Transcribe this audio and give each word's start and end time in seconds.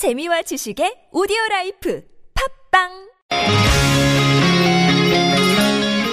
재미와 0.00 0.40
지식의 0.40 1.10
오디오 1.12 1.36
라이프 1.50 2.02
팟빵 2.72 2.88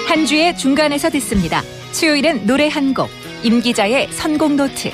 한 0.09 0.25
주의 0.25 0.57
중간에서 0.57 1.09
듣습니다. 1.11 1.61
수요일은 1.93 2.45
노래 2.45 2.67
한 2.67 2.93
곡, 2.93 3.07
임 3.43 3.61
기자의 3.61 4.11
선곡 4.11 4.55
노트. 4.55 4.89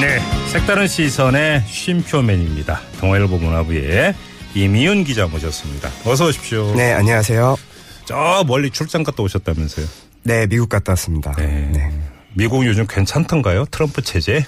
네, 0.00 0.18
색다른 0.52 0.88
시선의 0.88 1.64
쉼표맨입니다. 1.66 2.80
동아일보 2.98 3.36
문화부의 3.36 4.14
임희윤 4.54 5.04
기자 5.04 5.26
모셨습니다. 5.26 5.90
어서 6.06 6.28
오십시오. 6.28 6.72
네, 6.74 6.94
안녕하세요. 6.94 7.65
저 8.06 8.44
멀리 8.46 8.70
출장 8.70 9.02
갔다 9.02 9.22
오셨다면서요. 9.22 9.86
네, 10.22 10.46
미국 10.46 10.68
갔다 10.68 10.92
왔습니다. 10.92 11.32
네. 11.32 11.68
네. 11.72 12.00
미국 12.34 12.64
요즘 12.64 12.86
괜찮던가요? 12.86 13.66
트럼프 13.66 14.02
체제 14.02 14.44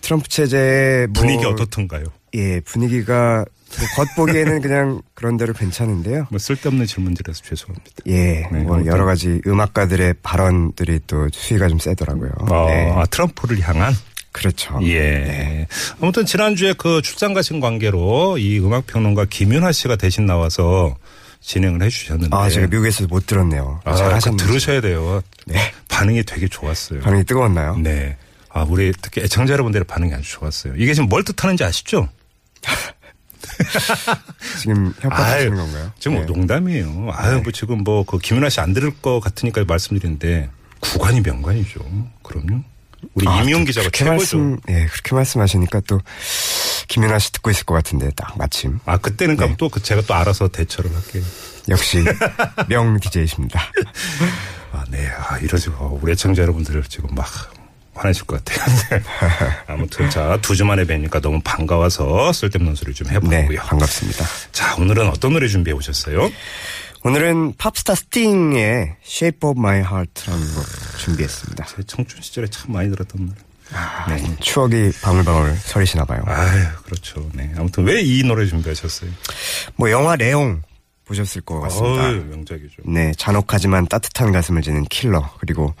트럼프 0.00 0.28
체제 0.28 1.06
뭐, 1.10 1.22
분위기 1.22 1.44
어떻던가요? 1.44 2.04
예, 2.34 2.60
분위기가 2.60 3.44
뭐 3.78 4.06
겉보기에는 4.06 4.60
그냥 4.60 5.02
그런 5.14 5.36
대로 5.36 5.52
괜찮은데요. 5.52 6.28
뭐 6.30 6.38
쓸데없는 6.38 6.86
질문들에서 6.86 7.42
죄송합니다. 7.42 7.90
예, 8.06 8.48
네, 8.52 8.62
뭐. 8.62 8.84
여러 8.86 9.04
가지 9.04 9.40
음악가들의 9.46 10.14
발언들이 10.22 11.00
또 11.06 11.28
수위가 11.32 11.68
좀 11.68 11.78
세더라고요. 11.78 12.30
어, 12.38 12.66
네, 12.68 12.92
아, 12.94 13.04
트럼프를 13.06 13.60
향한 13.66 13.92
그렇죠. 14.30 14.78
예. 14.82 15.66
아무튼 16.00 16.26
지난주에 16.26 16.74
그 16.76 17.00
출장 17.02 17.32
가신 17.32 17.58
관계로 17.58 18.36
이 18.38 18.60
음악 18.60 18.86
평론가 18.86 19.24
김윤아 19.24 19.72
씨가 19.72 19.96
대신 19.96 20.26
나와서 20.26 20.94
진행을 21.46 21.80
해주셨는데. 21.82 22.36
아, 22.36 22.48
제가 22.50 22.66
미국에서 22.66 23.06
못 23.06 23.24
들었네요. 23.26 23.80
아, 23.84 23.94
잘그 23.94 24.14
하셨는지. 24.14 24.44
들으셔야 24.44 24.80
돼요. 24.80 25.22
네. 25.46 25.72
반응이 25.88 26.24
되게 26.24 26.48
좋았어요. 26.48 27.00
반응이 27.00 27.22
뜨거웠나요? 27.24 27.76
네. 27.78 28.16
아, 28.50 28.62
우리 28.68 28.92
특히 29.00 29.20
애청자 29.22 29.52
여러분들의 29.52 29.84
반응이 29.86 30.12
아주 30.12 30.28
좋았어요. 30.32 30.74
이게 30.76 30.92
지금 30.92 31.08
뭘 31.08 31.22
뜻하는지 31.22 31.62
아시죠? 31.62 32.08
지금 34.60 34.92
협박하시는 35.00 35.52
아유, 35.52 35.56
건가요? 35.56 35.92
지금 35.98 36.18
네. 36.18 36.24
농담이에요. 36.26 37.08
아유, 37.12 37.40
뭐 37.42 37.52
지금 37.52 37.84
뭐 37.84 38.04
그 38.04 38.18
김윤아 38.18 38.48
씨 38.50 38.60
안 38.60 38.72
들을 38.72 38.90
것 39.00 39.20
같으니까 39.20 39.64
말씀드리는데 39.64 40.50
구관이 40.80 41.20
명관이죠. 41.20 41.80
그럼요. 42.22 42.62
우리 43.14 43.28
아, 43.28 43.42
또 43.44 43.64
기자가 43.64 43.82
그렇게 43.88 43.98
최고죠. 44.04 44.10
말씀, 44.38 44.58
예, 44.68 44.86
그렇게 44.86 45.14
말씀하시니까 45.14 45.80
또 45.86 46.00
김윤아 46.88 47.18
씨 47.18 47.32
듣고 47.32 47.50
있을 47.50 47.64
것 47.64 47.74
같은데 47.74 48.10
딱 48.16 48.36
마침 48.38 48.78
아, 48.84 48.96
그때는 48.98 49.36
그럼 49.36 49.50
네. 49.50 49.56
또그 49.56 49.82
제가 49.82 50.02
또 50.02 50.14
알아서 50.14 50.48
대처를 50.48 50.94
할게요. 50.94 51.22
역시 51.68 52.04
명 52.68 52.98
DJ이십니다. 53.00 53.60
아, 54.72 54.84
네. 54.90 55.08
아, 55.08 55.38
이러지. 55.38 55.70
어, 55.70 55.98
우리 56.00 56.12
애청자 56.12 56.42
여러분들 56.42 56.82
지금 56.84 57.08
막 57.14 57.26
화내실 57.94 58.24
것 58.24 58.44
같아요. 58.44 59.00
아무튼 59.66 60.08
자, 60.10 60.38
두 60.42 60.54
주 60.54 60.64
만에 60.64 60.84
뵈니까 60.84 61.20
너무 61.20 61.40
반가워서 61.42 62.32
쓸데없는 62.32 62.74
소리 62.74 62.92
좀 62.94 63.08
네, 63.08 63.14
해보고요. 63.14 63.60
반갑습니다. 63.62 64.24
자, 64.52 64.76
오늘은 64.76 65.08
어떤 65.08 65.32
노래 65.32 65.48
준비해 65.48 65.74
오셨어요? 65.74 66.30
오늘은 67.04 67.54
팝스타 67.56 67.94
스팅의 67.94 68.96
Shape 69.04 69.48
of 69.48 69.58
My 69.58 69.78
Heart라는 69.78 70.54
곡 70.54 70.64
준비했습니다. 70.98 71.64
제 71.64 71.82
청춘 71.84 72.20
시절에 72.20 72.48
참 72.48 72.72
많이 72.72 72.90
들었던 72.90 73.26
노래. 73.26 73.38
네. 74.08 74.36
추억이 74.40 74.92
방울방울 75.02 75.54
서리시나 75.56 76.04
봐요. 76.04 76.22
아유, 76.26 76.64
그렇죠. 76.84 77.28
네. 77.34 77.52
아무튼 77.56 77.84
왜 77.84 78.00
이 78.02 78.22
노래 78.22 78.46
준비하셨어요? 78.46 79.10
뭐 79.76 79.90
영화 79.90 80.16
내용 80.16 80.62
보셨을 81.04 81.40
것 81.42 81.60
같습니다. 81.60 82.04
어유, 82.08 82.24
명작이죠. 82.30 82.82
네, 82.84 83.12
잔혹하지만 83.16 83.86
따뜻한 83.86 84.32
가슴을 84.32 84.62
지는 84.62 84.84
킬러 84.84 85.30
그리고 85.38 85.74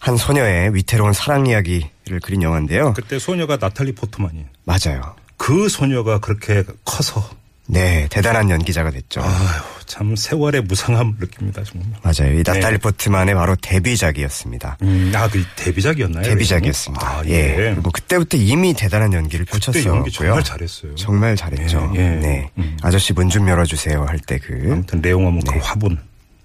한 0.00 0.16
소녀의 0.16 0.74
위태로운 0.74 1.12
사랑 1.12 1.46
이야기를 1.46 2.20
그린 2.22 2.42
영화인데요. 2.42 2.92
그때 2.94 3.18
소녀가 3.18 3.56
나탈리 3.56 3.94
포트만이에요. 3.94 4.46
맞아요. 4.64 5.14
그 5.36 5.68
소녀가 5.68 6.18
그렇게 6.18 6.64
커서 6.84 7.28
네, 7.66 8.06
대단한 8.10 8.48
연기자가 8.50 8.90
됐죠. 8.90 9.20
아유, 9.22 9.62
참 9.88 10.14
세월의 10.14 10.62
무상함을 10.62 11.14
느낍니다, 11.18 11.62
정말. 11.64 11.88
맞아요. 12.02 12.38
이 12.38 12.42
나탈리 12.46 12.72
네. 12.74 12.78
포트만의 12.78 13.34
바로 13.34 13.56
데뷔작이었습니다. 13.56 14.78
음, 14.82 15.12
아, 15.14 15.28
그 15.28 15.42
데뷔작이었나요? 15.56 16.22
데뷔작이었습니다. 16.24 17.06
아, 17.06 17.22
예. 17.26 17.30
예. 17.68 17.72
그리고 17.74 17.90
그때부터 17.90 18.36
이미 18.36 18.74
대단한 18.74 19.12
연기를 19.12 19.44
펼쳤었고요. 19.46 19.96
연기 19.96 20.10
정말 20.12 20.44
잘했어요. 20.44 20.94
정말 20.94 21.36
잘했죠. 21.36 21.92
예, 21.96 22.00
예. 22.00 22.08
네. 22.16 22.50
음. 22.58 22.76
아저씨 22.82 23.12
문 23.12 23.28
좀 23.28 23.48
열어주세요 23.48 24.04
할 24.06 24.18
때 24.20 24.38
그. 24.38 24.70
아무튼 24.72 25.00
레옹하면 25.02 25.42
그 25.42 25.58
화분. 25.58 25.98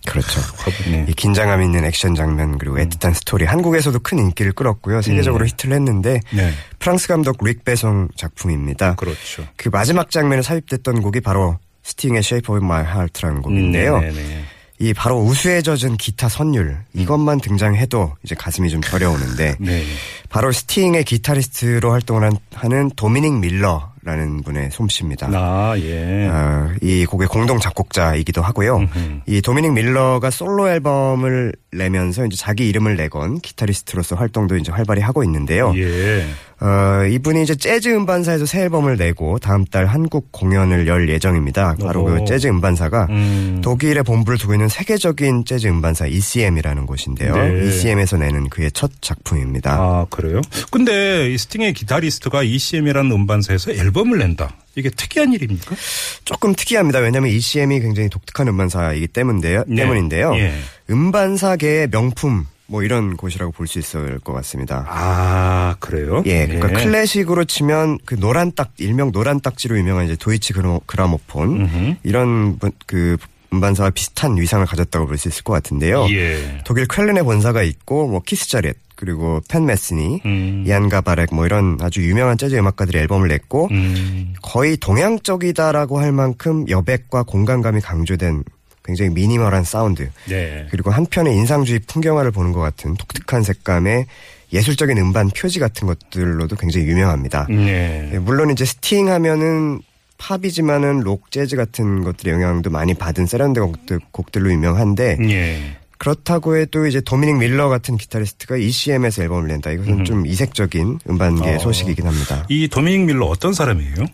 그렇죠. 0.06 0.42
화분. 0.58 0.92
네. 0.92 1.06
이 1.08 1.14
긴장감 1.14 1.62
있는 1.62 1.86
액션 1.86 2.14
장면 2.16 2.58
그리고 2.58 2.78
애틋한 2.78 3.14
스토리 3.14 3.46
한국에서도 3.46 3.98
큰 4.00 4.20
인기를 4.20 4.52
끌었고요. 4.54 5.02
세계적으로 5.02 5.46
히트를 5.46 5.76
했는데 5.76 6.20
음. 6.34 6.38
네. 6.38 6.52
프랑스 6.80 7.08
감독 7.08 7.44
뤽 7.44 7.64
베송 7.66 8.10
작품입니다. 8.18 8.96
그렇죠. 8.96 9.46
그 9.58 9.70
마지막 9.70 10.12
장면에 10.12 10.42
삽입됐던 10.42 11.02
곡이 11.02 11.22
바로 11.22 11.58
스팅의 11.84 12.20
Shape 12.20 12.56
of 12.56 12.64
My 12.66 12.84
Heart라는 12.84 13.42
곡인데요. 13.42 13.96
음, 13.98 14.02
네네네. 14.02 14.44
이 14.80 14.94
바로 14.94 15.20
우수에 15.22 15.62
젖은 15.62 15.96
기타 15.98 16.28
선율 16.28 16.78
이것만 16.94 17.40
등장해도 17.40 18.14
이제 18.24 18.36
가슴이 18.36 18.70
좀 18.70 18.82
저려오는데 18.82 19.56
네. 19.62 19.84
바로 20.30 20.52
스팅의 20.52 21.04
기타리스트로 21.06 21.92
활동을 21.92 22.24
한- 22.24 22.38
하는 22.54 22.90
도미닉 22.96 23.34
밀러라는 23.40 24.42
분의 24.44 24.72
솜씨입니다. 24.72 25.28
아, 25.32 25.76
예. 25.78 26.28
어, 26.28 26.72
이 26.82 27.06
곡의 27.06 27.28
공동 27.30 27.60
작곡자이기도 27.60 28.42
하고요. 28.42 28.78
음흠. 28.78 29.20
이 29.28 29.42
도미닉 29.42 29.72
밀러가 29.74 30.32
솔로 30.32 30.68
앨범을 30.68 31.54
내면서 31.72 32.26
이제 32.26 32.36
자기 32.36 32.68
이름을 32.68 32.98
내건 32.98 33.40
기타리스트로서 33.40 34.16
활동도 34.16 34.58
이제 34.58 34.72
활발히 34.72 35.02
하고 35.02 35.24
있는데요. 35.24 35.72
예. 35.78 36.26
어, 36.64 37.06
이분이 37.06 37.44
이제 37.44 37.56
재즈 37.56 37.90
음반사에서 37.90 38.46
새 38.46 38.62
앨범을 38.62 38.96
내고 38.96 39.38
다음 39.38 39.66
달 39.66 39.86
한국 39.86 40.32
공연을 40.32 40.88
열 40.88 41.10
예정입니다. 41.10 41.76
바로 41.82 42.06
어허. 42.06 42.20
그 42.20 42.26
재즈 42.26 42.48
음반사가 42.48 43.08
음. 43.10 43.60
독일에 43.62 44.02
본부를 44.02 44.38
두고 44.38 44.54
있는 44.54 44.70
세계적인 44.70 45.44
재즈 45.44 45.68
음반사 45.68 46.08
ECM이라는 46.08 46.86
곳인데요. 46.86 47.36
네. 47.36 47.68
ECM에서 47.68 48.16
내는 48.16 48.48
그의 48.48 48.72
첫 48.72 48.90
작품입니다. 49.02 49.74
아, 49.74 50.06
그래요? 50.10 50.40
근데 50.72 51.30
이 51.32 51.38
스팅의 51.38 51.74
기타리스트가 51.74 52.44
ECM이라는 52.44 53.12
음반사에서 53.12 53.74
앨범을 53.74 54.20
낸다. 54.20 54.56
이게 54.76 54.90
특이한 54.90 55.34
일입니까? 55.34 55.76
조금 56.24 56.56
특이합니다. 56.56 57.00
왜냐하면 57.00 57.32
ECM이 57.32 57.82
굉장히 57.82 58.08
독특한 58.08 58.48
음반사이기 58.48 59.08
때문인데요. 59.08 59.66
네. 59.68 59.76
때문인데요. 59.76 60.34
예. 60.36 60.54
음반사계의 60.90 61.90
명품 61.92 62.46
뭐 62.68 62.82
이런 62.84 63.18
곳이라고 63.18 63.52
볼 63.52 63.68
수 63.68 63.80
있을 63.80 64.20
것 64.20 64.34
같습니다. 64.34 64.86
아, 64.88 65.76
그래요? 65.80 66.24
예, 66.26 66.48
그러니까 66.48 66.68
클래식으로 66.82 67.46
치면 67.46 68.00
그 68.06 68.16
노란 68.20 68.52
딱 68.56 68.72
일명 68.78 69.12
노란 69.12 69.42
딱지로 69.42 69.78
유명한 69.78 70.06
이제 70.06 70.16
도이치 70.16 70.54
그라- 70.54 70.80
그라모폰 70.86 71.50
음흠. 71.62 71.96
이런 72.04 72.58
분- 72.60 72.72
그 72.86 73.18
음반사와 73.54 73.92
비슷한 73.92 74.36
위상을 74.38 74.66
가졌다고 74.66 75.06
볼 75.08 75.18
수 75.18 75.28
있을 75.28 75.44
것 75.44 75.54
같은데요. 75.54 76.08
예. 76.10 76.60
독일 76.66 76.88
쾰른에 76.88 77.22
본사가 77.22 77.62
있고 77.64 78.08
뭐 78.08 78.22
키스 78.26 78.50
자렛 78.50 78.76
그리고 78.96 79.42
팻 79.50 79.66
메스니, 79.66 80.22
음. 80.26 80.64
얀 80.66 80.88
가바렉 80.90 81.30
뭐 81.34 81.46
이런 81.46 81.78
아주 81.82 82.02
유명한 82.08 82.38
재즈 82.38 82.56
음악가들이 82.56 82.98
앨범을 83.00 83.28
냈고 83.28 83.68
음. 83.72 84.34
거의 84.42 84.78
동양적이다라고 84.78 86.00
할 86.00 86.12
만큼 86.12 86.66
여백과 86.70 87.24
공간감이 87.24 87.82
강조된 87.82 88.44
굉장히 88.84 89.12
미니멀한 89.12 89.64
사운드 89.64 90.10
네. 90.28 90.68
그리고 90.70 90.92
한편의 90.92 91.36
인상주의 91.36 91.80
풍경화를 91.88 92.32
보는 92.32 92.52
것 92.52 92.60
같은 92.60 92.96
독특한 92.96 93.44
색감의 93.44 94.06
예술적인 94.52 94.98
음반 94.98 95.30
표지 95.30 95.60
같은 95.60 95.88
것들로도 95.88 96.56
굉장히 96.58 96.88
유명합니다. 96.88 97.48
네. 97.50 98.12
예, 98.14 98.20
물론 98.20 98.52
이제 98.52 98.66
스팅 98.66 99.10
하면은 99.10 99.82
팝이지만은 100.18 101.00
록 101.00 101.32
재즈 101.32 101.56
같은 101.56 102.04
것들의 102.04 102.34
영향도 102.34 102.70
많이 102.70 102.94
받은 102.94 103.26
세련된 103.26 103.64
곡들, 103.64 104.00
곡들로 104.12 104.52
유명한데 104.52 105.18
예. 105.22 105.78
그렇다고 105.98 106.58
해도 106.58 106.86
이제 106.86 107.02
도미닉 107.02 107.38
밀러 107.38 107.70
같은 107.70 107.98
기타리스트가 107.98 108.58
ECM에서 108.58 109.24
앨범을 109.24 109.48
낸다. 109.48 109.72
이것은 109.72 110.04
좀 110.06 110.26
이색적인 110.26 111.00
음반계의 111.10 111.56
어. 111.56 111.60
소식이긴 111.60 112.06
합니다. 112.06 112.46
이 112.50 112.68
도미닉 112.68 113.06
밀러 113.06 113.26
어떤 113.26 113.54
사람이에요? 113.54 114.06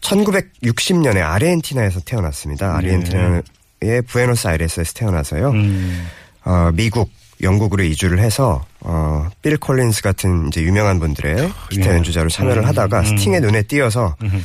1960년에 0.00 1.22
아르헨티나에서 1.22 2.00
태어났습니다. 2.00 2.76
아르헨티나 2.76 3.42
의 3.82 4.02
부에노스아이레스에서 4.02 4.92
태어나서요. 4.94 5.52
네. 5.52 5.58
음. 5.58 6.06
어, 6.44 6.70
미국, 6.72 7.10
영국으로 7.42 7.82
이주를 7.82 8.20
해서 8.20 8.64
어, 8.80 9.28
빌 9.42 9.56
콜린스 9.56 10.02
같은 10.02 10.48
이제 10.48 10.62
유명한 10.62 11.00
분들의 11.00 11.52
기타 11.70 11.90
예. 11.90 11.96
연주자로 11.96 12.28
참여를 12.28 12.62
음, 12.62 12.68
하다가 12.68 13.00
음. 13.00 13.04
스팅의 13.04 13.40
눈에 13.40 13.62
띄어서 13.62 14.16
음. 14.22 14.44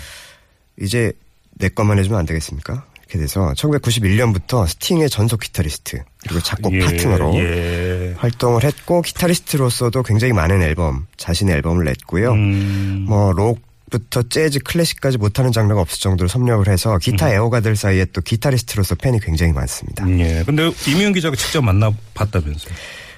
이제 0.80 1.12
내 1.52 1.70
것만 1.70 2.00
해주면 2.00 2.20
안 2.20 2.26
되겠습니까? 2.26 2.86
이렇게 3.04 3.20
돼서 3.20 3.54
1991년부터 3.56 4.68
스팅의 4.68 5.10
전속 5.10 5.40
기타리스트 5.40 6.04
그리고 6.24 6.42
작곡 6.42 6.74
예, 6.74 6.80
파트너로 6.80 7.36
예. 7.36 8.16
활동을 8.18 8.64
했고 8.64 9.02
기타리스트로서도 9.02 10.04
굉장히 10.04 10.34
많은 10.34 10.62
앨범 10.62 11.06
자신의 11.16 11.56
앨범을 11.56 11.86
냈고요. 11.86 12.34
음. 12.34 13.06
뭐록락 13.08 13.67
부터 13.90 14.22
재즈, 14.24 14.60
클래식까지 14.60 15.18
못하는 15.18 15.52
장르가 15.52 15.80
없을 15.82 16.00
정도로 16.00 16.28
섭렵을 16.28 16.68
해서 16.68 16.98
기타 16.98 17.32
애호가들 17.32 17.76
사이에 17.76 18.06
또 18.06 18.22
기타리스트로서 18.22 18.96
팬이 18.96 19.20
굉장히 19.22 19.54
많습니다. 19.54 20.06
음, 20.06 20.20
예. 20.20 20.44
근데 20.46 20.72
이미영 20.88 21.14
기자가 21.14 21.36
직접 21.36 21.62
만나 21.62 21.92
봤다면서요? 22.14 22.74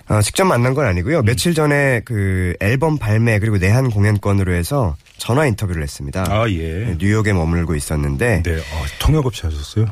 어, 0.09 0.21
직접 0.21 0.45
만난 0.45 0.73
건 0.73 0.85
아니고요. 0.87 1.21
며칠 1.21 1.53
전에 1.53 2.01
그 2.03 2.55
앨범 2.59 2.97
발매 2.97 3.39
그리고 3.39 3.57
내한 3.57 3.89
공연권으로 3.91 4.53
해서 4.53 4.95
전화 5.17 5.45
인터뷰를 5.45 5.83
했습니다. 5.83 6.25
아, 6.27 6.49
예. 6.49 6.95
뉴욕에 6.99 7.33
머물고 7.33 7.75
있었는데 7.75 8.43
네. 8.43 8.57
어, 8.57 8.85
통역 8.99 9.25
없이 9.25 9.43
하셨어요? 9.43 9.85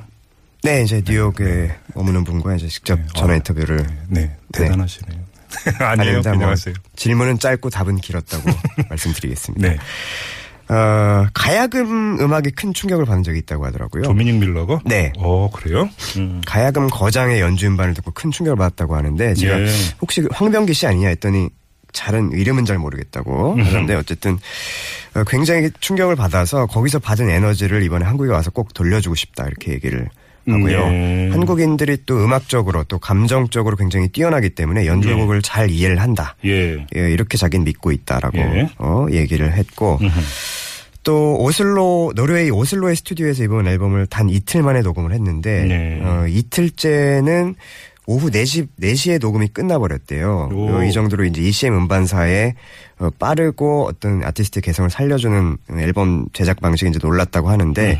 네, 0.63 0.81
이제 0.81 1.03
뉴욕에 1.05 1.75
머무는 1.93 2.23
분과 2.23 2.55
이제 2.55 2.67
직접 2.67 2.99
전화 3.15 3.35
인터뷰를 3.35 3.85
네. 4.09 4.35
대단하시네요. 4.53 5.19
아니에요. 5.79 6.17
아닙니다. 6.17 6.33
뭐 6.33 6.47
하세요. 6.47 6.73
질문은 6.95 7.39
짧고 7.39 7.69
답은 7.69 7.97
길었다고 7.97 8.49
말씀드리겠습니다. 8.89 9.69
네. 9.69 9.77
어, 10.69 11.25
가야금 11.33 12.19
음악이 12.19 12.51
큰 12.51 12.73
충격을 12.73 13.05
받은 13.05 13.23
적이 13.23 13.39
있다고 13.39 13.65
하더라고요. 13.65 14.03
도미닉 14.03 14.35
밀러가? 14.35 14.79
네. 14.85 15.13
어, 15.17 15.49
그래요? 15.51 15.89
음. 16.17 16.41
가야금 16.45 16.87
거장의 16.89 17.39
연주 17.39 17.67
음반을 17.67 17.93
듣고 17.93 18.11
큰 18.11 18.31
충격을 18.31 18.57
받았다고 18.57 18.95
하는데 18.95 19.33
제가 19.33 19.61
예. 19.61 19.67
혹시 20.01 20.27
황병기 20.31 20.73
씨 20.73 20.85
아니냐 20.87 21.07
했더니 21.09 21.49
잘은 21.93 22.31
이름은 22.33 22.65
잘 22.65 22.77
모르겠다고 22.77 23.53
음. 23.53 23.63
하는데 23.63 23.95
어쨌든 23.95 24.37
어, 25.15 25.23
굉장히 25.25 25.69
충격을 25.79 26.15
받아서 26.15 26.65
거기서 26.65 26.99
받은 26.99 27.29
에너지를 27.29 27.83
이번에 27.83 28.05
한국에 28.05 28.29
와서 28.29 28.51
꼭 28.51 28.73
돌려주고 28.73 29.15
싶다 29.15 29.45
이렇게 29.47 29.71
얘기를 29.71 30.09
하고요. 30.47 30.77
예. 30.77 31.29
한국인들이 31.31 31.97
또 32.05 32.23
음악적으로 32.23 32.83
또 32.85 32.99
감정적으로 32.99 33.75
굉장히 33.75 34.07
뛰어나기 34.07 34.49
때문에 34.49 34.85
연주곡을 34.85 35.41
잘 35.41 35.69
이해를 35.69 35.99
한다. 35.99 36.35
예. 36.45 36.85
예, 36.95 37.11
이렇게 37.11 37.37
자기는 37.37 37.65
믿고 37.65 37.91
있다라고 37.91 38.37
예. 38.37 38.69
어, 38.77 39.07
얘기를 39.11 39.51
했고 39.53 39.97
음흠. 40.01 40.19
또 41.07 41.37
오슬로 41.39 42.11
노르웨이 42.15 42.49
오슬로의 42.49 42.97
스튜디오에서 42.97 43.41
이번 43.45 43.65
앨범을 43.65 44.07
단 44.07 44.27
이틀 44.29 44.61
만에 44.61 44.81
녹음을 44.81 45.13
했는데 45.13 45.63
네. 45.63 46.01
어, 46.03 46.27
이틀째는 46.27 47.55
오후 48.07 48.29
4시 48.29 48.67
4시에 48.81 49.17
녹음이 49.21 49.47
끝나버렸대요. 49.47 50.49
오. 50.53 50.69
어, 50.69 50.83
이 50.83 50.91
정도로 50.91 51.23
이제 51.23 51.41
ECM 51.41 51.77
음반사의 51.77 52.55
어, 52.99 53.09
빠르고 53.17 53.85
어떤 53.85 54.21
아티스트의 54.21 54.61
개성을 54.63 54.89
살려주는 54.89 55.57
앨범 55.79 56.25
제작 56.33 56.59
방식이 56.59 56.89
이제 56.89 56.99
놀랐다고 57.01 57.49
하는데 57.49 57.97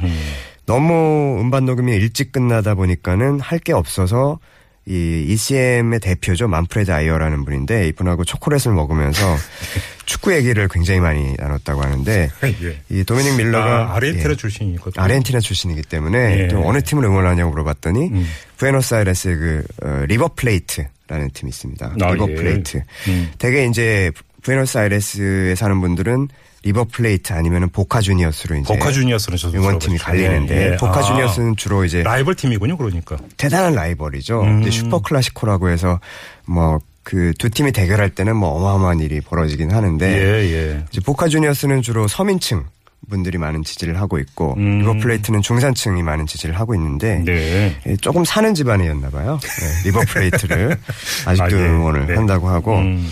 너무 0.65 1.38
음반 1.39 1.63
녹음이 1.65 1.94
일찍 1.94 2.33
끝나다 2.33 2.75
보니까는 2.75 3.39
할 3.39 3.59
게 3.59 3.71
없어서 3.71 4.38
이 4.87 5.25
ECM의 5.27 5.99
대표죠 5.99 6.47
만프레드 6.47 6.91
아이어라는 6.91 7.43
분인데 7.43 7.87
이분하고 7.89 8.23
초콜릿을 8.23 8.73
먹으면서 8.73 9.35
축구 10.05 10.33
얘기를 10.33 10.69
굉장히 10.69 11.01
많이 11.01 11.35
나눴다고 11.37 11.81
하는데 11.83 12.29
예. 12.63 12.81
이 12.89 13.03
도미닉 13.03 13.35
밀러가 13.35 13.91
아, 13.91 13.95
아르헨티나 13.95 14.31
예, 14.31 14.35
출신이거든요. 14.35 15.03
아르헨티나 15.03 15.41
출신이기 15.41 15.81
때문에 15.81 16.43
예. 16.43 16.47
또 16.47 16.65
어느 16.65 16.81
팀을 16.81 17.03
응원하냐고 17.03 17.51
물어봤더니 17.51 18.07
음. 18.07 18.27
부에노스아이레스의 18.55 19.35
그 19.35 19.63
어, 19.83 20.05
리버 20.07 20.31
플레이트라는 20.35 21.31
팀이 21.33 21.49
있습니다. 21.49 21.95
아, 22.01 22.11
리버 22.13 22.29
예. 22.29 22.35
플레이트. 22.35 22.81
음. 23.09 23.31
되게 23.37 23.65
이제 23.65 24.11
부에노스아이레스에 24.43 25.55
사는 25.55 25.79
분들은 25.81 26.27
리버 26.63 26.85
플레이트 26.91 27.33
아니면은 27.33 27.69
보카 27.69 28.01
주니어스로 28.01 28.55
이제 28.57 28.73
보카 28.73 28.91
주니어스는 28.91 29.37
저도 29.37 29.57
응원팀이. 29.57 29.97
갈리는데 29.97 30.71
예. 30.73 30.77
보카 30.77 30.99
아, 30.99 31.03
주니어스는 31.03 31.55
주로 31.55 31.85
이제 31.85 32.03
라이벌 32.03 32.35
팀이군요, 32.35 32.77
그러니까. 32.77 33.17
대단한 33.37 33.73
라이벌이죠. 33.75 34.41
음. 34.41 34.55
근데 34.57 34.71
슈퍼 34.71 34.99
클래시코라고 34.99 35.69
해서 35.69 35.99
뭐 36.45 36.79
그 37.07 37.33
두 37.39 37.49
팀이 37.49 37.71
대결할 37.71 38.09
때는 38.09 38.35
뭐 38.35 38.49
어마어마한 38.49 38.99
일이 38.99 39.21
벌어지긴 39.21 39.71
하는데 39.71 40.05
예, 40.05 40.51
예. 40.51 40.83
이제 40.91 40.99
보카 40.99 41.29
주니어스는 41.29 41.81
주로 41.81 42.05
서민층 42.05 42.65
분들이 43.09 43.37
많은 43.37 43.63
지지를 43.63 43.97
하고 44.01 44.17
있고 44.19 44.55
음. 44.57 44.79
리버 44.79 44.95
플레이트는 44.95 45.41
중산층이 45.41 46.03
많은 46.03 46.25
지지를 46.25 46.59
하고 46.59 46.75
있는데 46.75 47.23
네. 47.23 47.77
예, 47.85 47.95
조금 47.95 48.25
사는 48.25 48.53
집안이었나 48.53 49.09
봐요. 49.09 49.39
네, 49.41 49.89
리버 49.89 50.01
플레이트를 50.01 50.77
아직도 51.25 51.43
아, 51.43 51.47
네. 51.47 51.55
응원을 51.55 52.07
네. 52.07 52.15
한다고 52.15 52.49
하고 52.49 52.75
음. 52.79 53.09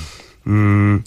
음, 0.48 1.04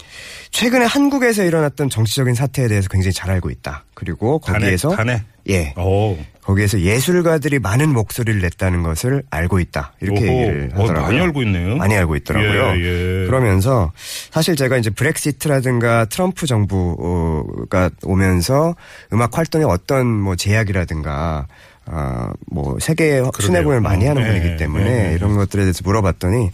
최근에 0.50 0.84
한국에서 0.84 1.44
일어났던 1.44 1.90
정치적인 1.90 2.34
사태에 2.34 2.68
대해서 2.68 2.88
굉장히 2.88 3.12
잘 3.12 3.30
알고 3.30 3.50
있다. 3.50 3.84
그리고 3.94 4.38
거기에서 4.38 4.90
가네. 4.90 5.22
예 5.48 5.74
오. 5.76 6.18
거기에서 6.42 6.80
예술가들이 6.80 7.58
많은 7.58 7.90
목소리를 7.90 8.40
냈다는 8.40 8.82
것을 8.82 9.22
알고 9.30 9.60
있다. 9.60 9.92
이렇게 10.00 10.28
오호. 10.28 10.40
얘기를 10.40 10.70
어, 10.74 10.82
하더라고요. 10.82 11.02
많이 11.06 11.20
알고 11.20 11.42
있네요. 11.42 11.76
많이 11.76 11.94
알고 11.94 12.16
있더라고요. 12.16 12.76
예, 12.76 13.22
예. 13.22 13.26
그러면서 13.26 13.92
사실 14.30 14.56
제가 14.56 14.78
이제 14.78 14.88
브렉시트라든가 14.90 16.06
트럼프 16.06 16.46
정부가 16.46 17.90
오면서 18.02 18.74
음악 19.12 19.36
활동에 19.36 19.64
어떤 19.64 20.06
뭐 20.06 20.36
제약이라든가 20.36 21.46
아, 21.90 22.32
뭐 22.50 22.76
세계 22.80 23.22
순회 23.40 23.62
공연을 23.62 23.80
많이 23.80 24.06
하는 24.06 24.22
어, 24.22 24.26
분이기 24.26 24.48
예, 24.48 24.56
때문에 24.56 25.10
예. 25.10 25.14
이런 25.14 25.36
것들에 25.36 25.62
대해서 25.62 25.80
물어봤더니 25.84 26.50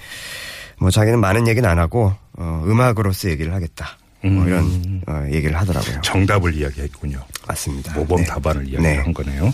뭐 0.78 0.90
자기는 0.90 1.20
많은 1.20 1.48
얘기는 1.48 1.68
안 1.68 1.78
하고 1.78 2.14
어, 2.36 2.62
음악으로서 2.66 3.30
얘기를 3.30 3.52
하겠다. 3.54 3.98
뭐 4.22 4.44
음. 4.44 4.48
이런 4.48 5.02
어, 5.06 5.26
얘기를 5.30 5.56
하더라고요. 5.58 6.00
정답을 6.00 6.54
이야기했군요. 6.54 7.22
맞습니다. 7.46 7.94
모범 7.94 8.20
네. 8.20 8.24
답안을 8.24 8.64
네. 8.64 8.70
이야기한 8.70 9.12
거네요. 9.12 9.52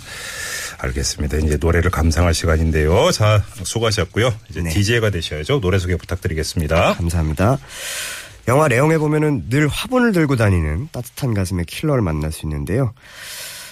알겠습니다. 0.79 1.39
이제 1.39 1.57
노래를 1.57 1.91
감상할 1.91 2.33
시간인데요. 2.33 3.11
자, 3.11 3.45
수고하셨고요. 3.63 4.33
이제 4.49 4.63
네. 4.63 4.71
DJ가 4.71 5.11
되셔야죠. 5.11 5.61
노래 5.61 5.79
소개 5.79 5.97
부탁드리겠습니다. 5.97 6.95
감사합니다. 6.95 7.59
영화 8.49 8.69
내용에 8.69 8.97
보면은 8.97 9.49
늘 9.51 9.69
화분을 9.69 10.13
들고 10.13 10.37
다니는 10.37 10.89
따뜻한 10.93 11.35
가슴의 11.35 11.67
킬러를 11.67 12.03
만날 12.03 12.33
수 12.33 12.47
있는데요. 12.47 12.95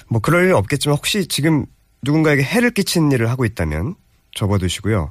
뭐 0.09 0.21
그럴 0.21 0.47
일 0.47 0.53
없겠지만 0.55 0.97
혹시 0.97 1.27
지금 1.27 1.65
누군가에게 2.03 2.43
해를 2.43 2.71
끼치는 2.71 3.13
일을 3.13 3.31
하고 3.31 3.45
있다면 3.45 3.95
접어두시고요. 4.35 5.11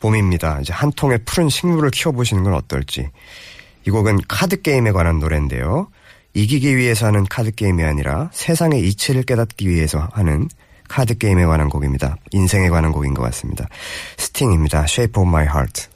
봄입니다. 0.00 0.60
이제 0.60 0.72
한 0.72 0.90
통의 0.92 1.20
푸른 1.24 1.48
식물을 1.48 1.90
키워보시는 1.90 2.42
건 2.42 2.54
어떨지. 2.54 3.08
이 3.86 3.90
곡은 3.90 4.20
카드 4.28 4.60
게임에 4.60 4.92
관한 4.92 5.20
노래인데요. 5.20 5.88
이기기 6.34 6.76
위해서 6.76 7.06
하는 7.06 7.24
카드 7.26 7.50
게임이 7.50 7.82
아니라 7.82 8.30
세상의 8.32 8.86
이치를 8.88 9.22
깨닫기 9.22 9.68
위해서 9.68 10.08
하는 10.12 10.48
카드 10.88 11.16
게임에 11.16 11.44
관한 11.44 11.68
곡입니다. 11.68 12.16
인생에 12.32 12.68
관한 12.68 12.92
곡인 12.92 13.14
것 13.14 13.22
같습니다. 13.22 13.68
스팅입니다. 14.16 14.84
Shape 14.84 15.20
of 15.20 15.28
My 15.28 15.44
Heart. 15.44 15.89